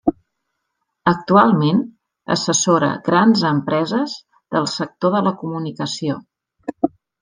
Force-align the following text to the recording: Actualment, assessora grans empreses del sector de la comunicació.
Actualment, 1.11 1.83
assessora 2.37 2.91
grans 3.11 3.47
empreses 3.53 4.19
del 4.59 4.69
sector 4.81 5.19
de 5.21 5.27
la 5.31 5.39
comunicació. 5.47 6.23